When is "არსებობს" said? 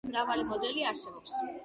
0.93-1.37